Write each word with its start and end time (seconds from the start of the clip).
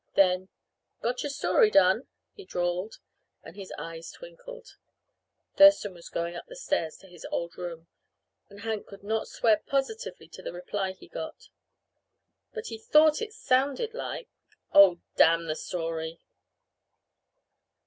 Then, 0.15 0.49
"Got 1.03 1.21
your 1.21 1.29
story 1.29 1.69
done?" 1.69 2.07
he 2.33 2.43
drawled, 2.43 2.95
and 3.43 3.55
his 3.55 3.71
eyes 3.77 4.11
twinkled. 4.11 4.75
Thurston 5.57 5.93
was 5.93 6.09
going 6.09 6.35
up 6.35 6.47
the 6.47 6.55
stairs 6.55 6.97
to 7.01 7.07
his 7.07 7.23
old 7.29 7.55
room, 7.55 7.85
and 8.49 8.61
Hank 8.61 8.87
could 8.87 9.03
not 9.03 9.27
swear 9.27 9.57
positively 9.63 10.27
to 10.29 10.41
the 10.41 10.53
reply 10.53 10.93
he 10.93 11.07
got. 11.07 11.49
But 12.51 12.65
he 12.69 12.79
thought 12.79 13.21
it 13.21 13.31
sounded 13.31 13.93
like, 13.93 14.27
"Oh, 14.73 15.01
damn 15.17 15.45
the 15.45 15.55
story!" 15.55 16.19